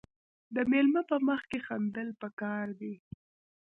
د 0.55 0.57
میلمه 0.71 1.01
په 1.09 1.17
مخ 1.27 1.41
کې 1.49 1.59
خندل 1.67 2.09
پکار 2.21 2.65
دي. 2.79 2.93